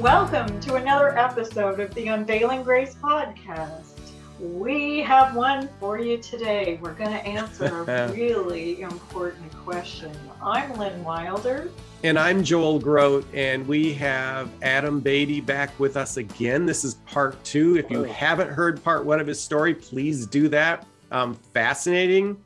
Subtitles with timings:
[0.00, 4.12] Welcome to another episode of the Unveiling Grace podcast.
[4.38, 6.78] We have one for you today.
[6.80, 10.12] We're going to answer a really important question.
[10.40, 11.72] I'm Lynn Wilder.
[12.04, 16.64] And I'm Joel Groat, and we have Adam Beatty back with us again.
[16.64, 17.76] This is part two.
[17.76, 20.86] If you haven't heard part one of his story, please do that.
[21.10, 22.36] Um, fascinating.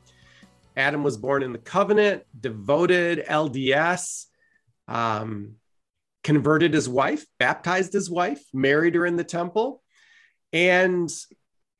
[0.75, 4.25] Adam was born in the covenant, devoted LDS.
[4.87, 5.57] Um,
[6.23, 9.83] converted his wife, baptized his wife, married her in the temple.
[10.51, 11.11] And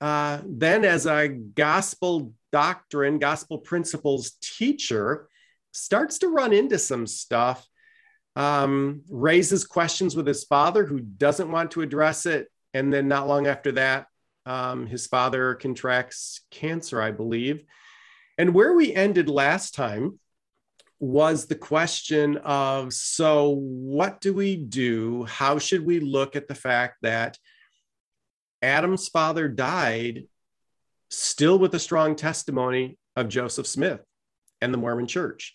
[0.01, 5.27] uh, then, as a gospel doctrine, gospel principles teacher,
[5.71, 7.65] starts to run into some stuff,
[8.35, 12.47] um, raises questions with his father, who doesn't want to address it.
[12.73, 14.07] And then, not long after that,
[14.45, 17.63] um, his father contracts cancer, I believe.
[18.37, 20.19] And where we ended last time
[21.03, 25.25] was the question of so what do we do?
[25.25, 27.37] How should we look at the fact that
[28.61, 30.23] adam's father died
[31.09, 33.99] still with a strong testimony of joseph smith
[34.61, 35.53] and the mormon church?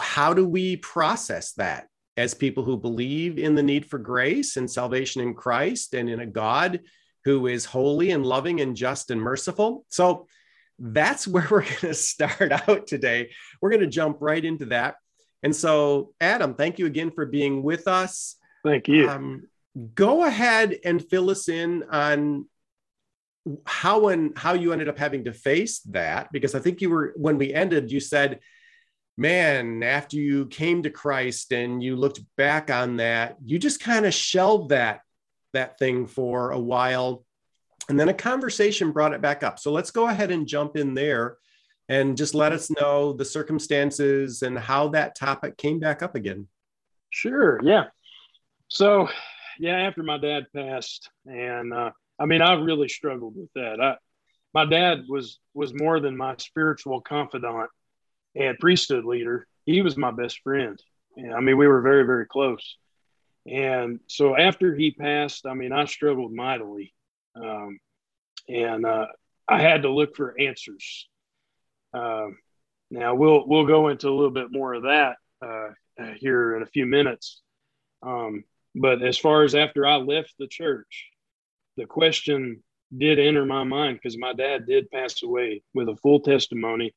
[0.00, 4.70] How do we process that as people who believe in the need for grace and
[4.70, 6.80] salvation in christ and in a god
[7.26, 9.84] who is holy and loving and just and merciful?
[9.90, 10.26] So
[10.78, 13.30] that's where we're going to start out today.
[13.60, 14.96] We're going to jump right into that.
[15.42, 18.36] And so, Adam, thank you again for being with us.
[18.64, 19.08] Thank you.
[19.08, 19.48] Um,
[19.94, 22.46] go ahead and fill us in on
[23.64, 27.12] how and how you ended up having to face that because I think you were
[27.16, 28.40] when we ended you said
[29.16, 34.04] man after you came to Christ and you looked back on that you just kind
[34.04, 35.00] of shelved that
[35.52, 37.24] that thing for a while
[37.88, 39.58] and then a conversation brought it back up.
[39.58, 41.36] So let's go ahead and jump in there
[41.88, 46.48] and just let us know the circumstances and how that topic came back up again.
[47.10, 47.60] Sure.
[47.62, 47.84] Yeah.
[48.68, 49.08] So,
[49.60, 53.80] yeah, after my dad passed, and uh, I mean, I really struggled with that.
[53.80, 53.96] I,
[54.52, 57.70] my dad was was more than my spiritual confidant
[58.34, 59.46] and priesthood leader.
[59.64, 60.80] He was my best friend.
[61.16, 62.76] And, I mean, we were very, very close.
[63.46, 66.92] And so after he passed, I mean, I struggled mightily
[67.36, 67.78] um,
[68.48, 69.06] and uh,
[69.48, 71.08] I had to look for answers.
[71.92, 72.28] Uh,
[72.90, 75.70] now we'll we'll go into a little bit more of that uh,
[76.16, 77.40] here in a few minutes.
[78.02, 81.06] Um, but as far as after I left the church,
[81.76, 82.62] the question
[82.96, 86.94] did enter my mind because my dad did pass away with a full testimony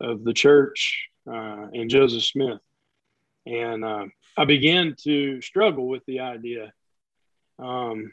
[0.00, 2.60] of the church uh, and Joseph Smith,
[3.46, 6.72] and uh, I began to struggle with the idea.
[7.58, 8.12] Um,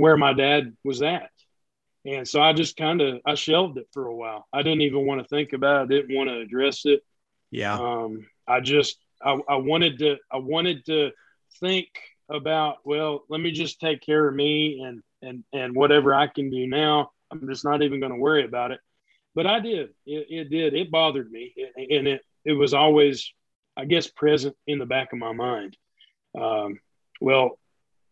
[0.00, 1.30] where my dad was at.
[2.04, 4.46] And so I just kind of I shelved it for a while.
[4.52, 5.82] I didn't even want to think about it.
[5.82, 7.02] I didn't want to address it.
[7.50, 7.74] Yeah.
[7.78, 11.10] Um, I just I, I wanted to I wanted to
[11.60, 11.88] think
[12.30, 16.50] about well, let me just take care of me and and and whatever I can
[16.50, 17.10] do now.
[17.30, 18.80] I'm just not even going to worry about it.
[19.34, 19.90] But I did.
[20.06, 20.74] It, it did.
[20.74, 23.32] It bothered me, and it it was always,
[23.76, 25.76] I guess, present in the back of my mind.
[26.38, 26.80] Um,
[27.20, 27.58] well,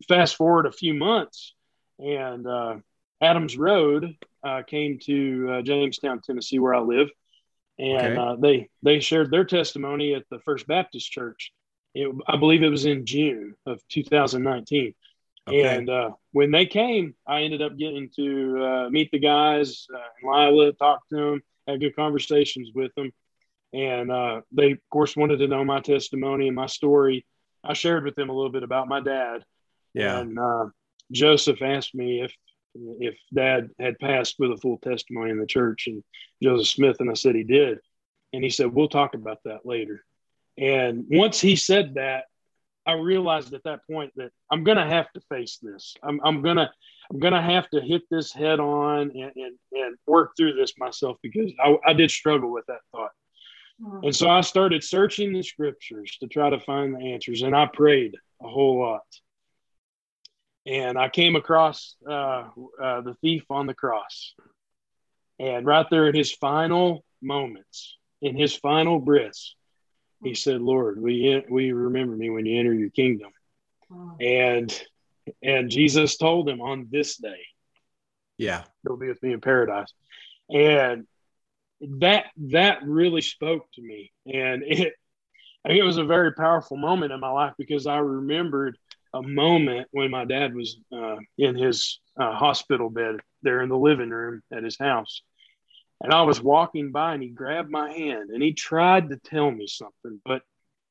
[0.07, 1.53] fast forward a few months,
[1.99, 2.75] and uh,
[3.21, 7.09] Adams Road uh, came to uh, Jamestown, Tennessee, where I live,
[7.79, 8.15] and okay.
[8.15, 11.51] Uh, they they shared their testimony at the First Baptist Church.
[11.93, 14.93] It, I believe it was in June of 2019.
[15.47, 15.75] Okay.
[15.77, 20.31] And uh, when they came, I ended up getting to uh, meet the guys, and
[20.31, 23.11] Lila, talk to them, had good conversations with them,
[23.73, 27.25] and they, of course, wanted to know my testimony and my story.
[27.63, 29.43] I shared with them a little bit about my dad.
[29.93, 30.19] Yeah.
[30.19, 30.37] And
[31.11, 32.33] Joseph asked me if
[32.99, 36.03] if Dad had passed with a full testimony in the church, and
[36.43, 37.79] Joseph Smith, and I said he did,
[38.33, 40.03] and he said we'll talk about that later.
[40.57, 42.25] And once he said that,
[42.85, 45.95] I realized at that point that I'm going to have to face this.
[46.01, 46.69] I'm, I'm going to
[47.11, 50.73] I'm going to have to hit this head on and, and, and work through this
[50.77, 53.11] myself because I, I did struggle with that thought.
[53.81, 54.05] Mm-hmm.
[54.05, 57.65] And so I started searching the scriptures to try to find the answers, and I
[57.65, 59.03] prayed a whole lot
[60.67, 62.49] and I came across uh,
[62.81, 64.33] uh, the thief on the cross.
[65.39, 69.55] And right there in his final moments, in his final breaths,
[70.23, 73.31] he said, "Lord, we we remember me when you enter your kingdom."
[73.91, 74.17] Oh.
[74.19, 74.83] And
[75.41, 77.45] and Jesus told him on this day,
[78.37, 78.63] Yeah.
[78.83, 79.93] "You'll be with me in paradise."
[80.49, 81.07] And
[81.81, 84.93] that that really spoke to me, and it
[85.63, 88.77] I mean, it was a very powerful moment in my life because I remembered
[89.17, 93.77] a moment when my dad was uh, in his uh, hospital bed there in the
[93.77, 95.21] living room at his house.
[96.01, 99.49] And I was walking by and he grabbed my hand and he tried to tell
[99.49, 100.41] me something, but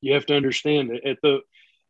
[0.00, 1.40] you have to understand that at the,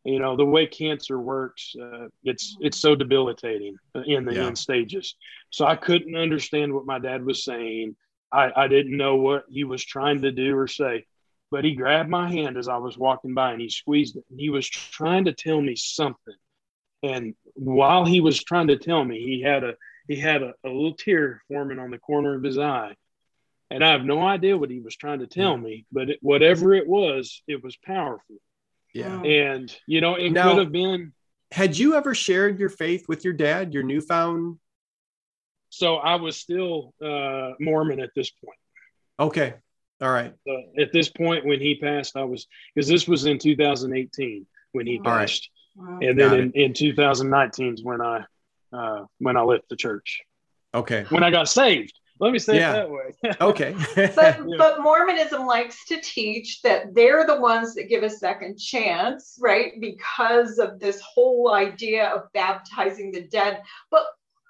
[0.03, 3.75] you know, the way cancer works, uh, it's, it's so debilitating
[4.05, 4.47] in the Yeah.
[4.47, 5.15] end stages.
[5.49, 7.95] So I couldn't understand what my dad was saying.
[8.31, 11.05] I, I didn't know what he was trying to do or say
[11.51, 14.25] but he grabbed my hand as I was walking by and he squeezed it.
[14.29, 16.35] And he was trying to tell me something.
[17.03, 19.75] And while he was trying to tell me, he had a
[20.07, 22.95] he had a, a little tear forming on the corner of his eye.
[23.69, 26.73] And I have no idea what he was trying to tell me, but it, whatever
[26.73, 28.37] it was, it was powerful.
[28.93, 29.21] Yeah.
[29.21, 31.13] And you know, it Now- could have been
[31.51, 34.59] Had you ever shared your faith with your dad, your newfound?
[35.69, 38.57] so I was still uh, Mormon at this point.
[39.19, 39.55] Okay.
[40.01, 40.33] All right.
[40.47, 44.85] Uh, at this point, when he passed, I was because this was in 2018 when
[44.87, 45.21] he All right.
[45.21, 45.49] passed.
[45.75, 45.99] Wow.
[46.01, 48.25] and then Got in, in 2019 is when I
[48.73, 50.21] uh, when I left the church
[50.73, 51.05] Okay.
[51.09, 51.93] when I got saved.
[52.19, 52.71] Let me say Yeah.
[52.71, 53.35] it that way.
[53.41, 53.75] Okay.
[53.95, 54.41] but Yeah.
[54.57, 59.73] but Mormonism likes to teach that they're the ones that give a second chance, right?
[59.79, 63.61] Because of this whole idea of baptizing the dead.
[63.91, 64.03] But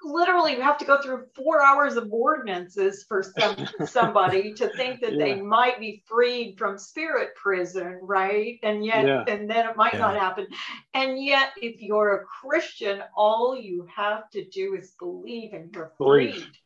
[0.04, 3.56] literally, you have to go through four hours of ordinances for some
[3.88, 8.60] somebody to think that they might be freed from spirit prison, right?
[8.64, 9.24] And yet, Yeah.
[9.28, 10.00] and then it might Yeah.
[10.00, 10.48] not happen.
[10.94, 15.92] And yet, if you're a Christian, all you have to do is believe, and you're
[15.98, 16.34] Believe.
[16.34, 16.58] freed.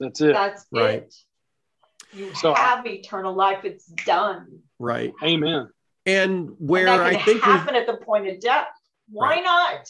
[0.00, 0.32] That's it.
[0.32, 1.02] That's Right.
[1.02, 1.14] it.
[2.12, 3.64] You So- have eternal life.
[3.64, 4.62] It's done.
[4.78, 5.12] right.
[5.22, 5.68] Amen.
[6.06, 8.68] And where and that I can think we, happen at the point of death.
[9.10, 9.42] Why Right.
[9.44, 9.86] not?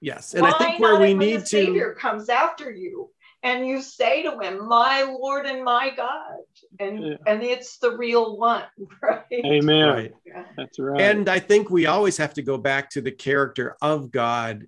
[0.00, 3.10] Yes, and Why I think where we when need the to Savior comes after you
[3.42, 6.38] and you say to him, "My Lord and my God,"
[6.80, 7.16] and Yeah.
[7.26, 8.64] and it's the real one,
[9.02, 9.24] right?
[9.32, 9.88] Amen.
[9.88, 10.12] right.
[10.26, 10.44] Yeah.
[10.56, 11.00] That's right.
[11.00, 14.66] And I think we always have to go back to the character of God.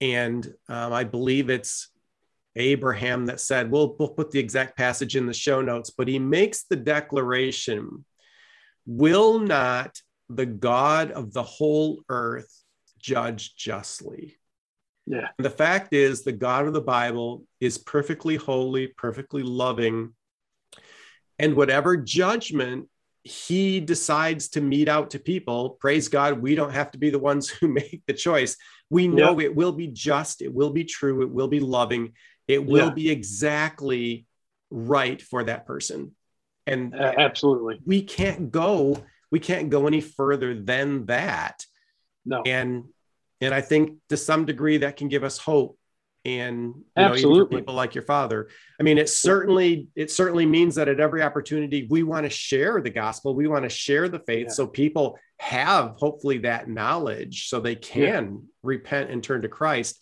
[0.00, 1.90] And um, I believe it's
[2.56, 6.18] Abraham that said, we'll, we'll put the exact passage in the show notes, but he
[6.18, 8.04] makes the declaration
[8.86, 12.50] Will not the God of the whole earth
[12.98, 14.36] judge justly?
[15.10, 15.28] Yeah.
[15.38, 20.14] And the fact is, the God of the Bible is perfectly holy, perfectly loving.
[21.38, 22.88] And whatever judgment
[23.24, 27.18] he decides to mete out to people, praise God, we don't have to be the
[27.18, 28.56] ones who make the choice.
[28.88, 32.12] We know it will be just, it will be true, it will be loving,
[32.46, 32.94] it will Yeah.
[32.94, 34.26] be exactly
[34.70, 36.14] right for that person.
[36.66, 37.80] And A- absolutely.
[37.84, 41.64] we can't go, we can't go any further than that
[42.24, 42.42] No.
[42.46, 42.84] and
[43.40, 45.76] and i think to some degree that can give us hope
[46.26, 47.56] and you know, even for Absolutely.
[47.58, 48.48] people like your father
[48.78, 52.80] i mean it certainly it certainly means that at every opportunity we want to share
[52.82, 54.52] the gospel we want to share the faith Yeah.
[54.52, 59.98] so people have hopefully that knowledge so they can repent and turn to christ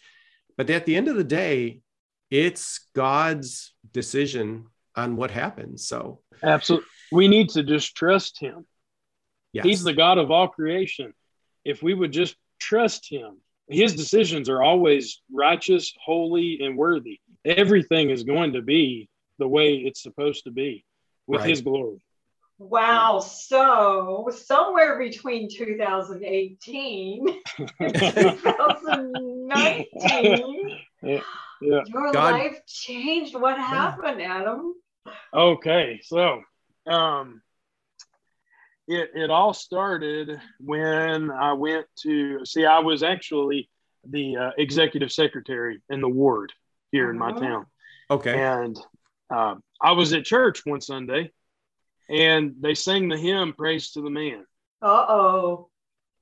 [0.56, 1.80] but at the end of the day
[2.30, 6.86] it's god's decision on what happens so Absolutely.
[7.10, 8.64] We need to just trust him.
[9.52, 11.14] yes He's the God of all creation.
[11.64, 13.36] If we would just trust him,
[13.68, 17.20] his decisions are always righteous, holy, and worthy.
[17.44, 20.84] Everything is going to be the way it's supposed to be
[21.26, 21.50] with Right.
[21.50, 22.00] his glory.
[22.58, 23.20] Wow.
[23.20, 27.26] So somewhere between 2018
[27.80, 31.20] and 2019, Yeah.
[31.86, 33.34] your God- life changed.
[33.34, 34.74] What happened, Adam?
[35.34, 36.42] Okay, so
[36.86, 37.42] um,
[38.88, 42.64] it it all started when I went to see.
[42.64, 43.68] I was actually
[44.08, 46.52] the uh, executive secretary in the ward
[46.90, 47.40] here in my Uh-huh.
[47.40, 47.66] town,
[48.10, 48.78] okay and
[49.30, 51.30] uh, I was at church one Sunday,
[52.08, 54.44] and they sang the hymn "Praise to the Man."
[54.80, 55.68] Uh oh.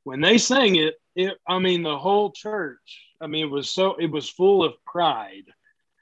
[0.04, 3.02] When they sang it, it I mean the whole church.
[3.20, 5.44] I mean it was so it was full of pride,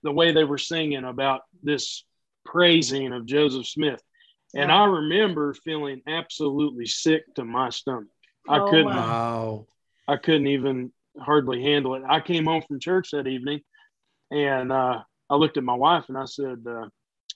[0.03, 2.05] the way they were singing about this
[2.47, 4.03] praising of Joseph Smith.
[4.57, 8.09] And I remember feeling absolutely sick to my stomach.
[8.49, 8.95] I Oh, couldn't wow.
[8.95, 9.67] wow
[10.07, 12.03] I couldn't even hardly handle it.
[12.07, 13.61] I came home from church that evening
[14.31, 16.87] and uh, I looked at my wife and I said, uh,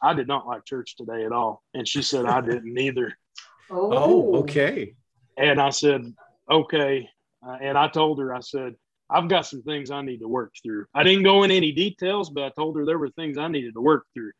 [0.03, 1.63] I did not like church today at all.
[1.75, 3.17] And she said, I didn't either.
[3.71, 4.95] Oh, oh okay
[5.37, 6.13] And I said,
[6.51, 7.09] okay.
[7.47, 8.75] Uh, and I told her, I said,
[9.11, 10.85] I've got some things I need to work through.
[10.93, 13.75] I didn't go in any details, but I told her there were things I needed
[13.75, 14.33] to work through.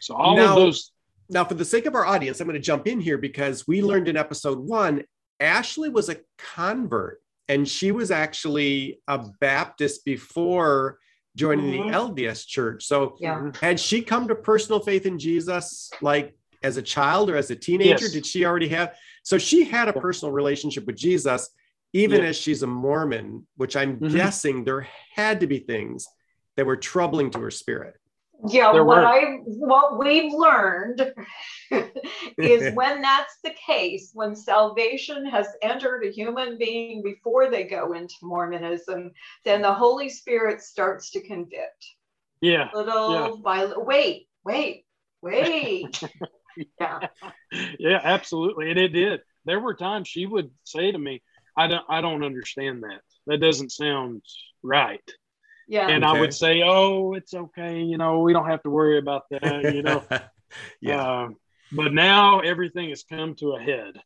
[0.00, 0.92] So all Now- of those,
[1.28, 3.82] Now, for the sake of our audience, I'm going to jump in here because we
[3.82, 5.02] learned in episode one
[5.40, 10.98] Ashley was a convert and she was actually a Baptist before
[11.36, 11.88] joining Mhm.
[11.88, 12.86] the LDS church.
[12.86, 13.50] So Yeah.
[13.60, 17.56] had she come to personal faith in Jesus like as a child or as a
[17.56, 18.04] teenager?
[18.04, 18.12] Yes.
[18.12, 18.96] Did she already have?
[19.24, 21.50] So she had a personal relationship with Jesus,
[21.92, 22.28] even Yeah.
[22.28, 24.12] as she's a Mormon, which I'm Mhm.
[24.14, 26.06] guessing there had to be things
[26.56, 27.96] that were troubling to her spirit.
[28.48, 29.06] Yeah, There what were.
[29.06, 31.12] I what we've learned
[32.38, 37.94] is when that's the case, when salvation has entered a human being before they go
[37.94, 39.12] into Mormonism,
[39.44, 41.86] then the Holy Spirit starts to convict.
[42.40, 42.68] Yeah.
[42.74, 43.30] Little Yeah.
[43.42, 44.84] by wait, wait,
[45.22, 46.02] wait.
[46.80, 47.08] yeah.
[47.78, 48.70] yeah, absolutely.
[48.70, 49.20] And it did.
[49.44, 51.22] There were times she would say to me,
[51.56, 53.00] I don't I don't understand that.
[53.26, 54.22] That doesn't sound
[54.62, 55.00] right.
[55.68, 55.88] Yeah.
[55.88, 59.24] And I would say, Oh, it's okay, you know, we don't have to worry about
[59.30, 60.04] that, you know.
[60.80, 61.22] yeah.
[61.24, 61.36] Um,
[61.72, 64.00] but now everything has come to a head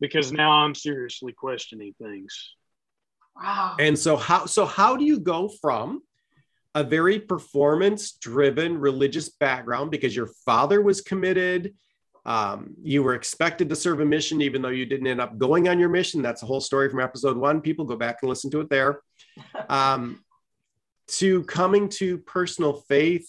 [0.00, 2.54] because now I'm seriously questioning things.
[3.36, 3.76] wow.
[3.78, 6.02] And so how so how do you go from
[6.74, 11.74] a very performance driven religious background because your father was committed
[12.26, 15.68] um, you were expected to serve a mission even though you didn't end up going
[15.68, 18.50] on your mission that's a whole story from episode one people go back and listen
[18.50, 19.00] to it there
[19.68, 20.22] um,
[21.08, 23.28] to coming to personal faith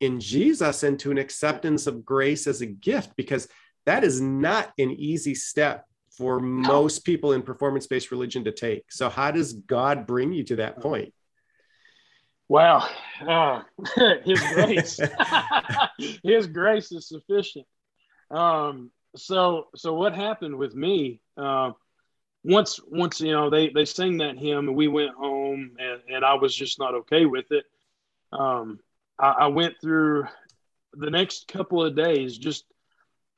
[0.00, 3.48] in jesus and to an acceptance of grace as a gift because
[3.86, 5.86] that is not an easy step
[6.16, 8.90] for most people in performance based religion to take.
[8.90, 11.12] So, how does God bring you to that point?
[12.48, 12.88] Wow.
[13.26, 13.62] Uh,
[14.24, 15.00] his grace.
[16.22, 17.66] his grace is sufficient.
[18.30, 21.20] Um, so so what happened with me?
[21.36, 21.72] Uh,
[22.44, 26.24] once once you know they they sang that hymn and we went home and, and
[26.24, 27.64] I was just not okay with it.
[28.32, 28.80] Um,
[29.18, 30.26] I, I went through
[30.92, 32.64] the next couple of days just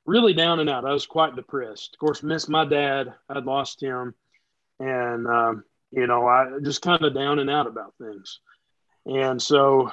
[0.07, 0.85] really down and out.
[0.85, 1.95] I was quite depressed.
[1.95, 3.15] Of course, missed my dad.
[3.29, 4.15] I'd lost him,
[4.81, 8.41] and um, you know I just kind of down and out about things.
[9.07, 9.93] And so,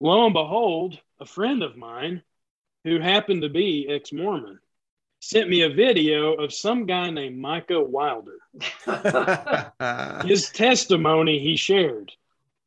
[0.00, 2.22] lo and behold, a friend of mine
[2.84, 4.60] who happened to be ex Mormon
[5.28, 8.38] sent me a video of some guy named Micah Wilder.
[10.24, 12.12] His testimony he shared.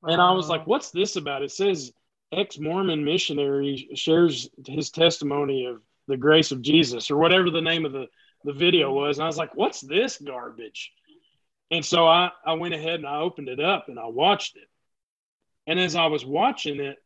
[0.03, 1.41] And I was like, what's this about?
[1.41, 1.93] It says
[2.33, 7.85] ex Mormon missionary shares his testimony of the grace of Jesus or whatever the name
[7.85, 8.07] of the,
[8.43, 9.17] the video was.
[9.17, 10.91] And I was like, what's this garbage?
[11.71, 14.67] And so I, I went ahead and I opened it up and I watched it.
[15.65, 16.97] And as I was watching it,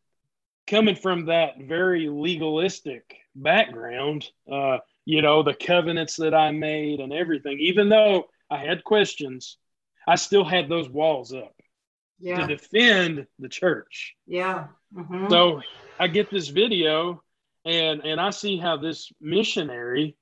[0.66, 7.12] coming from that very legalistic background, uh, you know, the covenants that I made and
[7.12, 9.58] everything, even though I had questions,
[10.06, 11.54] I still had those walls up
[12.18, 12.40] yeah.
[12.40, 14.14] to defend the church.
[14.26, 14.68] Yeah.
[14.94, 15.28] Mhm.
[15.30, 15.60] So
[15.98, 17.22] I get this video
[17.64, 20.16] and and I see how this missionary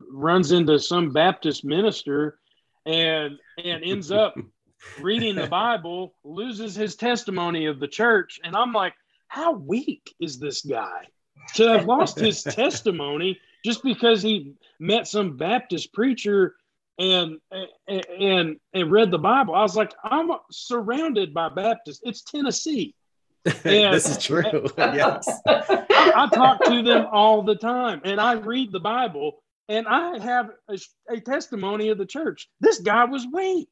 [0.00, 2.38] runs into some Baptist minister
[2.86, 4.36] and and ends up
[5.00, 8.94] reading the Bible, loses his testimony of the church, and I'm like,
[9.26, 11.06] how weak is this guy
[11.54, 16.54] to have lost his testimony just because he met some Baptist preacher
[16.98, 17.38] and
[17.86, 19.54] and and, read the Bible?
[19.54, 22.00] I was like, I'm surrounded by Baptists.
[22.04, 22.94] It's Tennessee.
[23.62, 24.66] this is true.
[24.78, 25.28] yes.
[25.46, 30.50] I talk to them all the time and I read the Bible and I have
[30.68, 32.48] a, a, testimony of the church.
[32.60, 33.68] This guy was weak.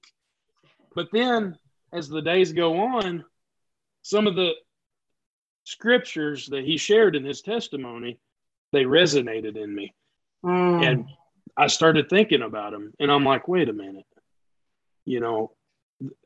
[0.94, 1.58] But then
[1.92, 3.24] as the days go on,
[4.02, 4.52] some of the
[5.64, 8.18] scriptures that he shared in his testimony,
[8.73, 9.94] they resonated in me.
[10.44, 10.87] Mm.
[10.87, 11.04] And
[11.56, 14.06] I started thinking about him and I'm like, wait a minute.
[15.04, 15.52] You know,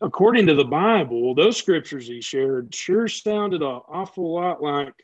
[0.00, 4.94] according to the Bible, those scriptures he shared sure sounded an awful lot like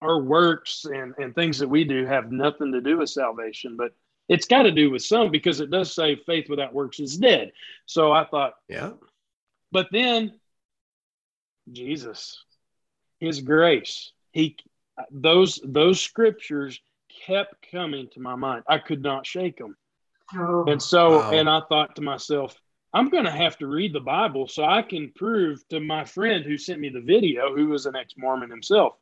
[0.00, 3.92] our works and, and things that we do have nothing to do with salvation, but
[4.28, 7.52] it's got to do with some because it does say faith without works is dead.
[7.86, 8.92] So I thought, yeah.
[9.70, 10.38] But then
[11.70, 12.42] Jesus,
[13.20, 14.56] his grace, he
[15.10, 16.80] those those scriptures
[17.26, 18.64] kept coming to my mind.
[18.68, 19.76] I could not shake them.
[20.36, 20.64] Oh.
[20.66, 21.30] And so, Wow.
[21.30, 22.56] and I thought to myself,
[22.94, 26.44] I'm going to have to read the Bible so I can prove to my friend
[26.44, 28.94] who sent me the video, who was an ex Mormon himself,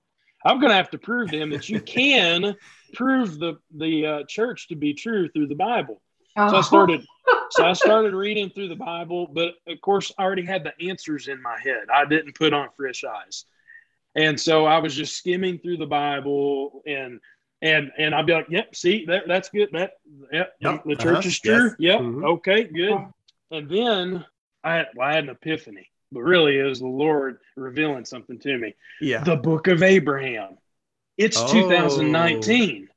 [0.44, 2.56] I'm going to have to prove to him that you can
[2.94, 6.00] prove the the uh, church to be true through the Bible.
[6.48, 6.62] So I Oh.
[6.62, 7.04] started,
[7.50, 11.28] so I started reading through the Bible, but of course, I already had the answers
[11.28, 11.86] in my head.
[11.92, 13.44] I didn't put on fresh eyes,
[14.14, 17.20] and so I was just skimming through the Bible and.
[17.62, 19.68] And and I'd be like, yep, see that that's good.
[19.72, 19.90] That
[20.32, 21.64] yep, Yep, the church uh-huh, is true.
[21.64, 22.24] yes, Yep, mhm.
[22.24, 22.98] okay, good.
[23.50, 24.24] And then
[24.64, 28.38] I had, well, I had an epiphany, but really it was the Lord revealing something
[28.38, 28.74] to me.
[29.02, 29.22] Yeah.
[29.24, 30.56] The book of Abraham.
[31.18, 31.52] It's Oh.
[31.52, 32.88] 2019.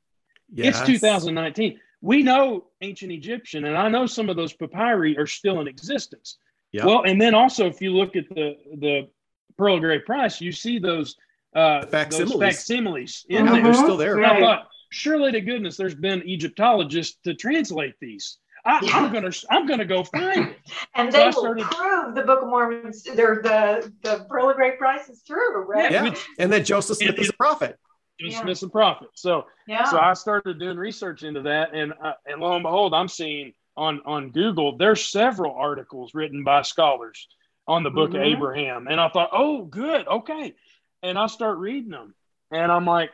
[0.56, 1.78] It's 2019.
[2.00, 6.38] we know ancient Egyptian, and I know some of those papyri are still in existence.
[6.72, 6.84] Yep.
[6.86, 9.10] Well, and then also if you look at the the
[9.56, 11.16] Pearl of Great Price, you see those
[11.54, 12.40] uh those Facsimiles.
[12.40, 13.62] facsimiles in Yeah, there.
[13.62, 14.16] they're still there.
[14.16, 18.38] And I thought, surely to goodness, there's been Egyptologists to translate these.
[18.66, 18.96] I, Yeah.
[18.98, 20.56] I'm gonna I'm gonna go find it.
[20.96, 24.50] And So they I will started- prove the Book of Mormon's they're the, the Pearl
[24.50, 25.92] of Great Price is true, right?
[25.92, 26.04] Yeah.
[26.04, 27.78] Which- And that Joseph Smith is a prophet.
[28.20, 28.42] Joseph Yeah.
[28.42, 29.08] Smith's a prophet.
[29.14, 29.84] So Yeah.
[29.84, 33.52] so I started doing research into that, and uh, and lo and behold, I'm seeing
[33.76, 37.26] on on Google there's several articles written by scholars
[37.66, 38.16] on the Book Mhm.
[38.16, 40.54] of Abraham, and I thought, oh, good, okay,
[41.02, 42.14] and I start reading them,
[42.50, 43.10] and I'm like,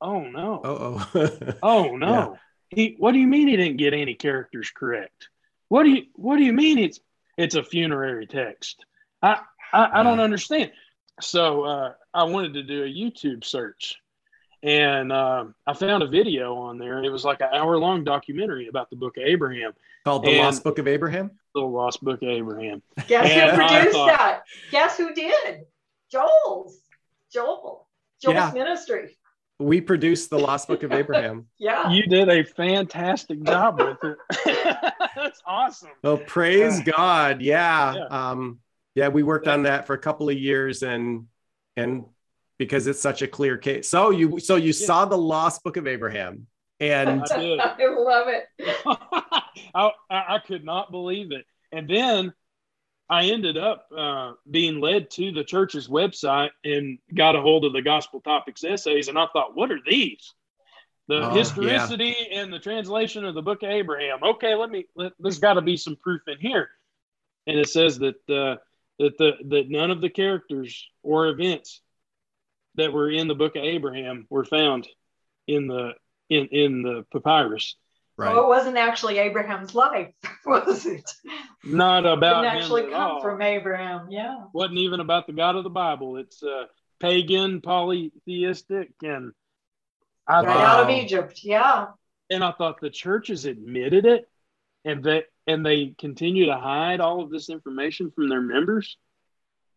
[0.00, 1.52] oh no, Oh, oh.
[1.62, 2.38] oh no,
[2.70, 5.28] he, what do you mean he didn't get any characters correct?
[5.68, 7.00] What do you what do you mean it's
[7.36, 8.84] it's a funerary text?
[9.22, 9.40] I
[9.72, 10.72] I, I don't understand.
[11.20, 13.96] So uh, I wanted to do a YouTube search,
[14.62, 17.02] and um, I found a video on there.
[17.02, 19.72] It was like an hour long documentary about the Book of Abraham,
[20.04, 21.30] Called the And- Lost Book of Abraham.
[21.54, 22.82] the Lost Book of Abraham.
[23.08, 24.42] Guess And who produced thought- that?
[24.70, 25.62] Guess who did?
[26.10, 26.78] Joel's.
[27.32, 27.86] Joel.
[28.22, 28.50] Joel's Yeah.
[28.52, 29.16] ministry.
[29.58, 31.46] We produced the Lost Book of Abraham.
[31.58, 31.90] Yeah.
[31.90, 34.18] You did a fantastic job with it.
[35.16, 35.90] That's awesome.
[36.02, 37.42] Oh, praise God.
[37.42, 37.94] Yeah.
[37.94, 38.04] Yeah.
[38.06, 38.60] Um,
[38.94, 41.26] yeah, we worked on that for a couple of years and
[41.76, 42.04] and
[42.60, 43.88] because it's such a clear case.
[43.88, 46.46] So you so you saw the Lost Book of Abraham.
[46.78, 47.58] And I did.
[47.60, 48.44] I love it.
[49.74, 51.46] I, I I could not believe it.
[51.72, 52.34] And then
[53.08, 57.72] I ended up uh, being led to the church's website and got a hold of
[57.72, 59.08] the gospel topics essays.
[59.08, 60.34] And I thought, what are these?
[61.08, 64.18] The Oh, historicity and the translation of the book of Abraham.
[64.22, 66.68] Okay, let me, let, there's got to be some proof in here.
[67.46, 68.60] And it says that, uh,
[69.00, 71.80] that, the, that none of the characters or events
[72.76, 74.88] that were in the book of Abraham were found
[75.46, 75.92] in the,
[76.28, 77.76] in, in the papyrus.
[78.16, 78.32] right.
[78.34, 80.12] Well, it wasn't actually Abraham's life,
[80.46, 81.10] was it?
[81.64, 83.22] Not about didn't him actually at come all.
[83.22, 84.06] from Abraham.
[84.10, 84.44] Yeah.
[84.52, 86.16] wasn't even about the God of the Bible.
[86.16, 86.64] It's uh,
[87.00, 89.32] pagan, polytheistic, and
[90.28, 90.64] I Right Wow.
[90.64, 91.40] out of Egypt.
[91.42, 91.86] Yeah.
[92.30, 94.28] and I thought the churches admitted it,
[94.84, 98.96] and they and they continue to hide all of this information from their members.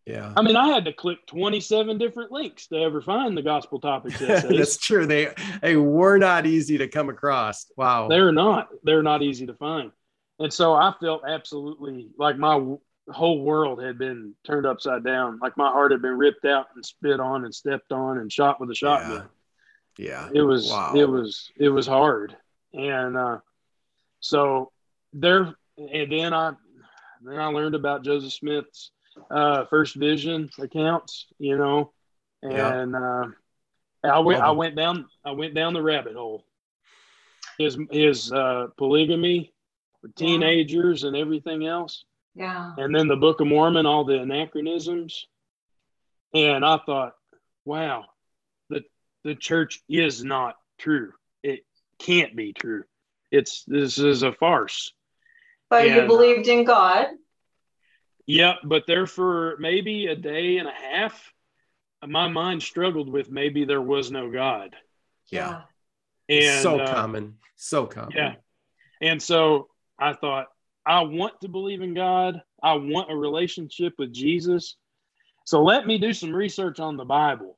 [0.06, 0.34] Yeah.
[0.36, 3.80] I mean, I had to click twenty seven different links to ever find the gospel
[3.80, 5.06] topics That's true.
[5.06, 7.66] They they were not easy to come across.
[7.78, 8.08] Wow.
[8.10, 8.70] they're not.
[8.84, 9.92] They're not easy to find,
[10.40, 12.76] and so I felt absolutely like my
[13.10, 15.40] whole world had been turned upside down.
[15.42, 18.60] Like my heart had been ripped out and spit on and stepped on and shot
[18.60, 19.28] with a shotgun.
[19.98, 20.30] yeah.
[20.34, 20.94] it was Wow.
[20.96, 22.36] it was it was hard
[22.74, 23.38] and uh
[24.22, 24.72] so
[25.14, 26.52] there and then i
[27.22, 28.90] then i learned about joseph smith's
[29.32, 31.92] uh first vision accounts you know
[32.42, 32.74] Yeah.
[32.74, 33.26] and uh
[34.04, 36.46] i went i went down i went down the rabbit hole
[37.58, 39.54] his his uh polygamy
[40.02, 40.28] with Yeah.
[40.28, 42.74] teenagers and everything else Yeah.
[42.78, 45.28] and then the Book of Mormon, all the anachronisms.
[46.34, 47.14] And I thought,
[47.64, 48.06] wow,
[48.70, 48.84] the
[49.24, 51.14] the church is not true.
[51.44, 51.64] It
[52.00, 52.86] can't be true.
[53.32, 54.92] It's this is a farce.
[55.70, 57.06] But you believed in God.
[58.26, 61.34] Yep, but there for maybe a day and a half,
[62.08, 64.76] my mind struggled with maybe there was no God.
[65.30, 65.62] Yeah.
[66.30, 67.38] And so uh, common.
[67.56, 68.12] So common.
[68.16, 68.36] Yeah.
[69.02, 70.48] And so I thought,
[70.86, 72.42] I want to believe in God.
[72.62, 74.76] I want a relationship with Jesus.
[75.46, 77.58] So let me do some research on the Bible.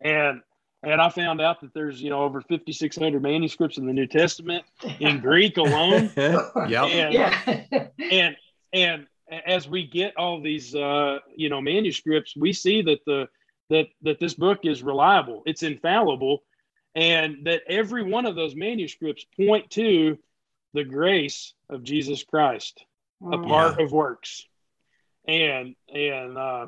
[0.00, 0.40] And
[0.82, 4.64] and I found out that there's, you know, over 5,600 manuscripts in the New Testament
[5.00, 6.10] in Greek alone.
[6.16, 6.44] yep.
[6.56, 7.62] And, Yeah.
[8.10, 8.36] and
[8.72, 13.28] and as we get all these uh, you know manuscripts we see that the
[13.70, 16.42] that that this book is reliable it's infallible
[16.94, 20.16] and that every one of those manuscripts point to
[20.74, 22.84] the grace of jesus christ
[23.22, 23.34] Mm.
[23.34, 24.44] apart of works.
[25.26, 26.66] And and uh,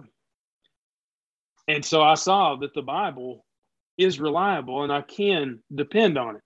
[1.68, 3.44] and so i saw that the bible
[3.97, 6.42] is reliable and i can depend on it.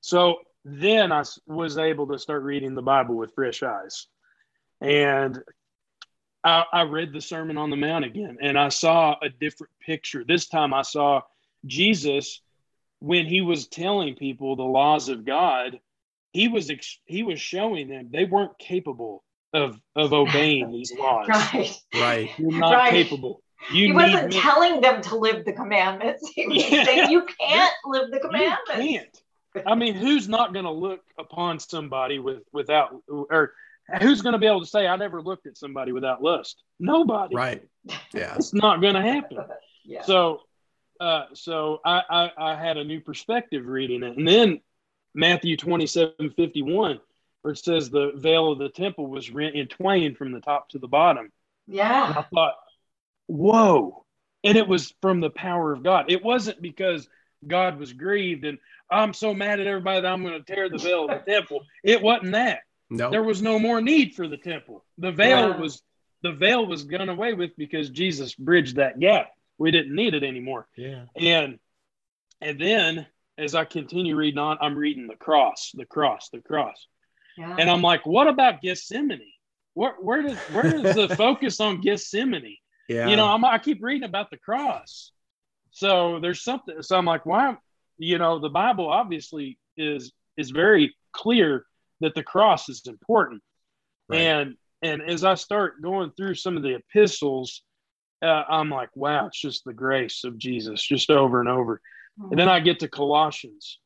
[0.00, 4.06] So then I was able to start reading the bible with fresh eyes
[4.80, 5.38] and
[6.44, 10.24] I, I read the sermon on the mount again and i saw a different picture
[10.26, 11.22] this time i saw
[11.64, 12.40] jesus
[13.00, 15.80] when he was telling people the laws of god
[16.32, 21.26] he was ex- he was showing them they weren't capable of of obeying these laws
[21.28, 21.76] Right.
[21.94, 22.30] Right.
[22.38, 22.90] you're not Right.
[22.90, 26.30] capable you he wasn't me- telling them to live the commandments.
[26.32, 26.84] He was Yeah.
[26.84, 28.62] saying you can't live the you commandments.
[29.54, 33.54] can't i mean who's not going to look upon somebody with without or
[34.00, 37.34] who's going to be able to say i never looked at somebody without lust nobody
[37.34, 37.62] Right.
[38.12, 38.34] Yeah.
[38.36, 39.38] it's not going to happen
[39.88, 40.02] Yeah.
[40.02, 40.40] So,
[40.98, 44.60] uh, so I, I I had a new perspective reading it, and then
[45.14, 46.98] Matthew 27 51,
[47.42, 50.70] where it says the veil of the temple was rent in twain from the top
[50.70, 51.30] to the bottom.
[51.68, 52.08] Yeah.
[52.08, 52.54] And I thought,
[53.28, 54.04] whoa.
[54.42, 56.06] And it was from the power of God.
[56.08, 57.08] It wasn't because
[57.46, 58.58] God was grieved and
[58.90, 61.62] I'm so mad at everybody that I'm going to tear the veil of the temple.
[61.84, 62.60] It wasn't that.
[62.90, 63.10] No.
[63.10, 64.84] There was no more need for the temple.
[64.98, 65.56] The veil Yeah.
[65.56, 65.82] was
[66.22, 69.30] the veil was done away with because Jesus bridged that gap.
[69.58, 70.66] We didn't need it anymore.
[70.76, 71.04] Yeah.
[71.16, 71.58] And
[72.40, 73.06] and then
[73.38, 76.86] as I continue reading on, I'm reading the cross, the cross, the cross.
[77.36, 77.56] Yeah.
[77.58, 79.20] And I'm like, what about Gethsemane?
[79.74, 82.56] Where where does where does the focus on Gethsemane?
[82.88, 83.08] Yeah.
[83.08, 85.10] You know, I'm, I keep reading about the cross.
[85.72, 86.80] So there's something.
[86.82, 87.56] So I'm like, why?
[87.98, 91.66] You know, the Bible obviously is is very clear
[92.00, 93.42] that the cross is important.
[94.08, 94.20] Right.
[94.20, 97.62] And and as I start going through some of the epistles,
[98.22, 101.80] uh, I'm like, wow, it's just the grace of Jesus, just over and over.
[102.30, 103.78] And then I get to Colossians.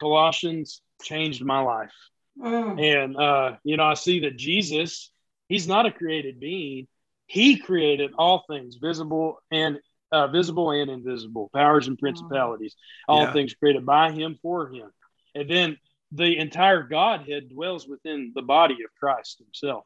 [0.00, 1.92] Colossians changed my life.
[2.38, 2.80] Mm.
[2.80, 5.10] And uh, you know, I see that Jesus,
[5.48, 6.86] he's not a created being.
[7.26, 9.78] He created all things, visible and
[10.12, 12.76] uh, visible and invisible, powers and principalities,
[13.08, 13.32] all Yeah.
[13.32, 14.90] things created by him for him.
[15.34, 15.76] And then
[16.12, 19.84] the entire Godhead dwells within the body of Christ himself.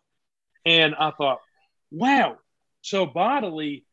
[0.64, 1.40] And I thought,
[1.90, 2.37] wow,
[2.83, 3.85] so bodily,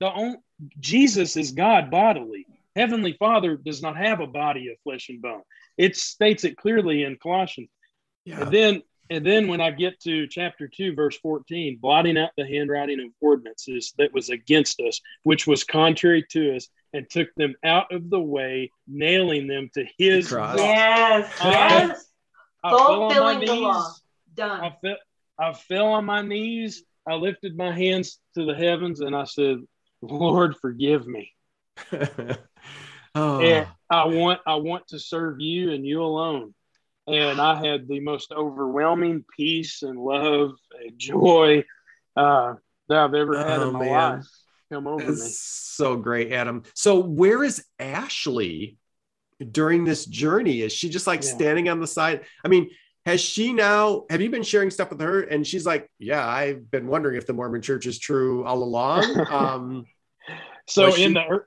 [0.00, 0.38] the on,
[0.80, 2.46] Jesus is God bodily.
[2.74, 5.42] Heavenly Father does not have a body of flesh and bone.
[5.76, 7.70] It states it clearly in Colossians.
[8.24, 8.42] Yeah.
[8.42, 12.46] And then and then when I get to chapter 2 verse 14, blotting out the
[12.46, 17.54] handwriting of ordinances that was against us, which was contrary to us, and took them
[17.64, 20.58] out of the way, nailing them to his cross.
[20.58, 21.32] Yes.
[21.42, 22.04] Yes.
[22.64, 23.62] I fell on my Fulfilling the knees.
[23.62, 23.92] law.
[23.92, 24.72] I Done.
[24.82, 24.96] fell,
[25.38, 26.82] I fell on my knees.
[27.06, 29.58] I lifted my hands to the heavens and I said,
[30.02, 31.32] Lord, forgive me.
[33.14, 33.40] oh.
[33.40, 36.54] And I want I want to serve you and you alone.
[37.08, 41.64] And I had the most overwhelming peace and love and joy
[42.16, 42.54] uh,
[42.88, 44.16] that I've ever had Oh, in my man.
[44.18, 44.26] life
[44.70, 45.16] come over me.
[45.16, 46.64] So great, Adam.
[46.74, 48.76] So where is Ashley
[49.52, 50.60] during this journey?
[50.62, 51.30] Is she just like Yeah.
[51.30, 52.24] standing on the side?
[52.44, 52.70] I mean,
[53.06, 55.22] has she now have you been sharing stuff with her?
[55.22, 59.26] And she's like, Yeah, I've been wondering if the Mormon church is true all along.
[59.30, 59.86] Um
[60.66, 61.44] So Was she- in the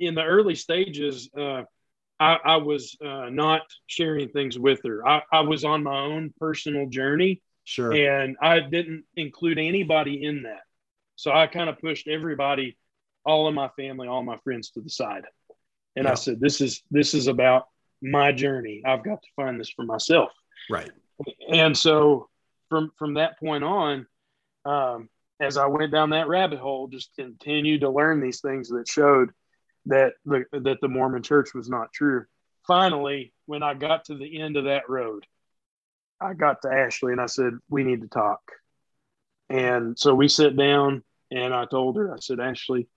[0.00, 1.62] in the early stages, uh,
[2.22, 5.06] I, I was uh, not sharing things with her.
[5.06, 7.92] I, I was on my own personal journey, sure.
[7.92, 10.62] and I didn't include anybody in that.
[11.16, 12.76] So I kind of pushed everybody,
[13.26, 15.24] all of my family, all my friends to the side,
[15.96, 16.12] and Yeah.
[16.12, 17.66] I said, "This is this is about
[18.00, 18.82] my journey.
[18.86, 20.30] I've got to find this for myself."
[20.70, 20.92] right.
[21.48, 22.28] and so
[22.68, 24.06] from from that point on
[24.64, 25.08] um,
[25.40, 29.30] as i went down that rabbit hole just continued to learn these things that showed
[29.86, 32.24] that the that the mormon church was not true
[32.66, 35.26] finally when i got to the end of that road
[36.20, 38.40] i got to ashley and i said we need to talk
[39.48, 42.88] and so we sat down and i told her i said ashley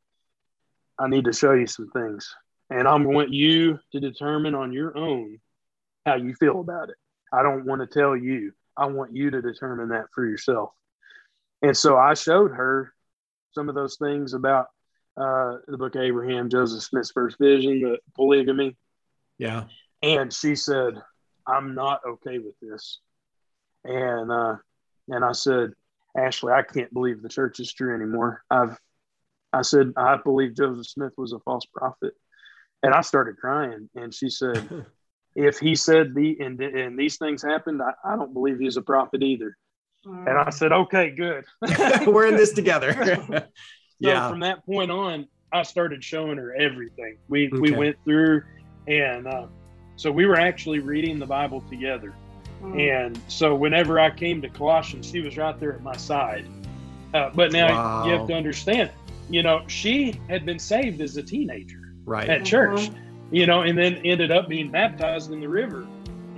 [1.00, 2.34] i need to show you some things
[2.70, 5.38] and i want you to determine on your own
[6.06, 6.96] how you feel about it
[7.36, 8.54] I don't want to tell you.
[8.78, 10.72] I want you to determine that for yourself.
[11.62, 12.94] And so I showed her
[13.52, 14.68] some of those things about
[15.18, 18.76] uh, the book of Abraham, Joseph Smith's first vision, the polygamy.
[19.38, 19.66] Yeah.
[20.02, 20.96] And she said,
[21.48, 23.00] I'm not okay with this.
[23.84, 24.56] And uh,
[25.10, 25.74] and I said,
[26.18, 28.44] Ashley, I can't believe the church is true anymore.
[28.50, 28.78] I've
[29.54, 32.14] I said, I believe Joseph Smith was a false prophet.
[32.84, 33.90] And I started crying.
[33.96, 34.86] And she said,
[35.36, 38.82] if he said the and, and these things happened, I, I don't believe he's a
[38.82, 39.56] prophet either.
[40.06, 41.46] And I said, okay, good.
[42.06, 43.48] We're in this together.
[44.04, 44.30] So yeah.
[44.30, 47.18] from that point on, I started showing her everything.
[47.30, 48.44] We we went through,
[48.88, 49.48] and uh,
[49.96, 52.14] so we were actually reading the Bible together.
[52.62, 53.06] Mm.
[53.06, 56.46] And so whenever I came to Colossians, she was right there at my side.
[57.14, 58.92] Uh, but now you have to understand,
[59.30, 62.30] you know, she had been saved as a teenager right.
[62.30, 62.92] at church,
[63.32, 65.88] you know, and then ended up being baptized in the river.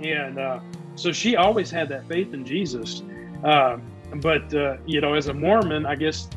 [0.02, 0.60] And uh,
[0.94, 3.02] so she always had that faith in Jesus.
[3.42, 3.78] Uh,
[4.16, 6.28] but, uh, you know, as a Mormon, I guess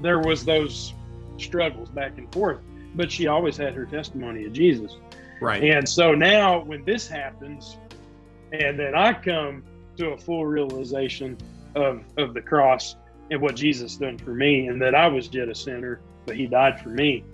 [0.00, 0.94] there was those
[1.38, 2.58] struggles back and forth,
[2.94, 4.96] but she always had her testimony of Jesus.
[5.40, 5.62] right.
[5.62, 7.76] And so now when this happens,
[8.52, 9.62] and then I come
[9.96, 11.36] to a full realization
[11.74, 12.96] of, of the cross
[13.30, 16.46] and what Jesus done for me, and that I was yet a sinner, but he
[16.46, 17.24] died for me.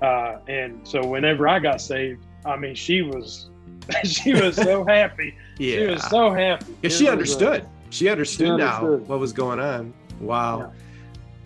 [0.00, 3.50] Uh, and so whenever I got saved, I mean, she was,
[4.04, 5.34] she was so happy.
[5.58, 5.78] yeah.
[5.78, 6.66] She was so happy.
[6.80, 7.66] Because It she uh, understood.
[7.90, 9.08] She understood now understood.
[9.08, 9.92] what was going on.
[10.20, 10.58] Wow.
[10.60, 10.70] Yeah.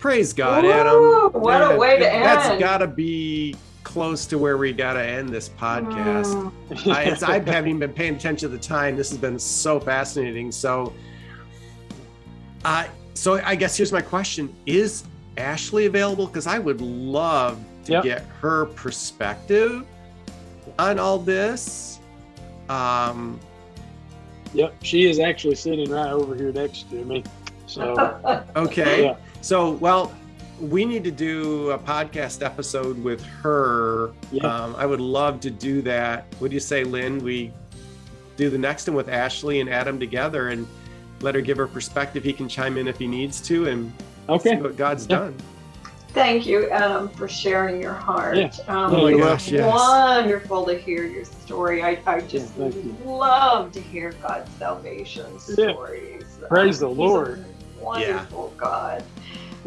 [0.01, 0.71] Praise God, Woo!
[0.71, 1.41] Adam.
[1.41, 2.23] What a way to That's end.
[2.25, 6.51] That's got to be close to where we got to end this podcast.
[6.69, 6.91] Mm.
[6.91, 8.95] I, it's, I haven't even been paying attention to the time.
[8.95, 10.51] This has been so fascinating.
[10.51, 10.91] So,
[12.65, 15.03] uh, so I guess here's my question: Is
[15.37, 16.25] Ashley available?
[16.25, 18.03] Because I would love to Yep.
[18.03, 19.85] get her perspective
[20.79, 21.99] on all this.
[22.69, 23.39] Um,
[24.53, 27.23] Yep, she is actually sitting right over here next to me.
[27.67, 29.03] So okay.
[29.05, 29.15] Yeah.
[29.41, 30.13] So, well,
[30.59, 34.11] we need to do a podcast episode with her.
[34.31, 34.45] Yeah.
[34.45, 36.25] Um, I would love to do that.
[36.39, 37.19] What do you say, Lynn?
[37.23, 37.51] We
[38.37, 40.67] do the next one with Ashley and Adam together and
[41.21, 42.23] let her give her perspective.
[42.23, 43.91] He can chime in if he needs to and
[44.29, 45.17] okay, see what God's Yeah.
[45.19, 45.35] done.
[46.09, 48.35] Thank you, Adam, for sharing your heart.
[48.35, 48.51] Yeah.
[48.67, 49.65] Um, Oh my it was gosh, yes.
[49.65, 51.83] Wonderful to hear your story.
[51.83, 52.69] I, I just Yeah,
[53.05, 55.25] love to hear God's salvation
[55.57, 55.71] Yeah.
[55.71, 56.25] stories.
[56.49, 57.45] Praise the he's a Lord.
[57.81, 59.03] Wonderful God.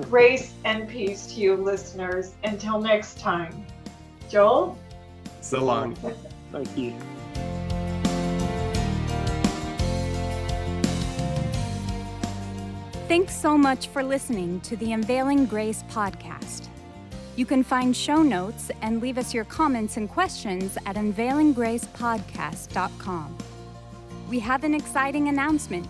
[0.03, 2.35] Grace and peace to you, listeners.
[2.45, 3.67] Until next time.
[4.29, 4.79] Joel?
[5.41, 5.95] So long.
[6.53, 6.95] thank you.
[13.07, 16.69] Thanks so much for listening to the Unveiling Grace podcast.
[17.37, 23.39] You can find show notes and leave us your comments and questions at unveilinggracepodcast.com.
[24.29, 25.87] We have an exciting announcement.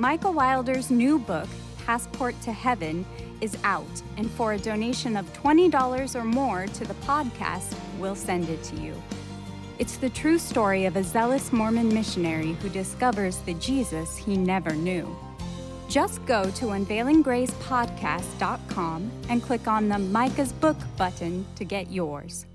[0.00, 1.48] Micah Wilder's new book,
[1.84, 3.04] Passport to Heaven,
[3.42, 3.84] is out,
[4.16, 8.76] and for a donation of $20 or more to the podcast, we'll send it to
[8.76, 8.94] you.
[9.78, 14.70] It's the true story of a zealous Mormon missionary who discovers the Jesus he never
[14.70, 15.14] knew.
[15.86, 22.46] Just go to unveilinggracepodcast.com and click on the Micah's Book button to get yours.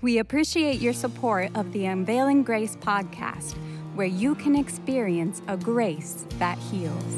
[0.00, 3.54] We appreciate your support of the Unveiling Grace podcast,
[3.96, 7.14] where you can experience a grace that heals.